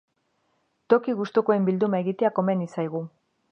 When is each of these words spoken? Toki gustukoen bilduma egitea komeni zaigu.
Toki 0.93 1.15
gustukoen 1.19 1.69
bilduma 1.69 2.01
egitea 2.07 2.35
komeni 2.41 2.71
zaigu. 2.77 3.07